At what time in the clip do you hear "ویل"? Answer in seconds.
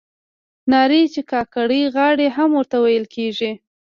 2.83-3.05